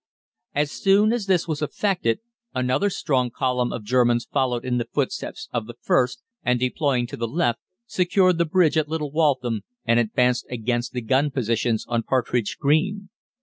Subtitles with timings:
[0.55, 2.21] "As soon as this was effected
[2.55, 7.15] another strong column of Germans followed in the footsteps of the first, and deploying to
[7.17, 12.01] the left, secured the bridge at Little Waltham, and advanced against the gun positions on
[12.01, 13.09] Partridge Green.